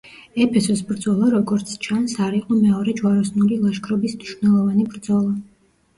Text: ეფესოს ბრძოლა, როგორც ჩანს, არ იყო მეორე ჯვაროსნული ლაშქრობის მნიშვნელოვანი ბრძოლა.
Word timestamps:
ეფესოს 0.43 0.79
ბრძოლა, 0.91 1.27
როგორც 1.33 1.75
ჩანს, 1.87 2.15
არ 2.27 2.39
იყო 2.39 2.57
მეორე 2.63 2.97
ჯვაროსნული 3.03 3.61
ლაშქრობის 3.67 4.17
მნიშვნელოვანი 4.23 4.89
ბრძოლა. 4.95 5.33